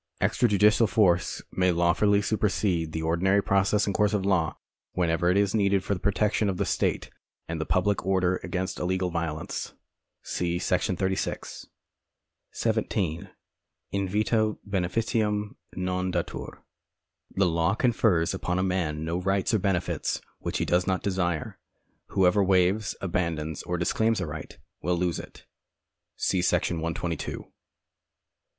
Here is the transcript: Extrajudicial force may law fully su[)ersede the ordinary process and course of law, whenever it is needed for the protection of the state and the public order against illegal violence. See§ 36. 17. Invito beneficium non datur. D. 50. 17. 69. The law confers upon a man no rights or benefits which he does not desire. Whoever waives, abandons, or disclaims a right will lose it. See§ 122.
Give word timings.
Extrajudicial 0.19 0.89
force 0.89 1.43
may 1.51 1.71
law 1.71 1.93
fully 1.93 2.21
su[)ersede 2.21 2.91
the 2.91 3.03
ordinary 3.03 3.43
process 3.43 3.85
and 3.85 3.93
course 3.93 4.15
of 4.15 4.25
law, 4.25 4.57
whenever 4.93 5.29
it 5.29 5.37
is 5.37 5.53
needed 5.53 5.83
for 5.83 5.93
the 5.93 5.99
protection 5.99 6.49
of 6.49 6.57
the 6.57 6.65
state 6.65 7.11
and 7.47 7.61
the 7.61 7.67
public 7.67 8.03
order 8.03 8.37
against 8.41 8.79
illegal 8.79 9.11
violence. 9.11 9.75
See§ 10.23 10.57
36. 10.97 11.67
17. 12.49 13.29
Invito 13.93 14.57
beneficium 14.67 15.51
non 15.75 16.11
datur. 16.11 16.53
D. 17.35 17.37
50. 17.37 17.37
17. 17.37 17.37
69. 17.37 17.37
The 17.37 17.45
law 17.45 17.75
confers 17.75 18.33
upon 18.33 18.57
a 18.57 18.63
man 18.63 19.05
no 19.05 19.21
rights 19.21 19.53
or 19.53 19.59
benefits 19.59 20.19
which 20.39 20.57
he 20.57 20.65
does 20.65 20.87
not 20.87 21.03
desire. 21.03 21.59
Whoever 22.07 22.43
waives, 22.43 22.95
abandons, 23.01 23.61
or 23.61 23.77
disclaims 23.77 24.19
a 24.19 24.25
right 24.25 24.57
will 24.81 24.97
lose 24.97 25.19
it. 25.19 25.45
See§ 26.15 26.39
122. 26.71 27.51